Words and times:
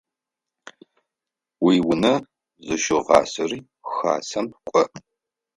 Уиунэ 1.65 2.13
зыщыгъасэри 2.65 3.59
Хасэм 3.93 4.47
кӏо. 4.69 4.83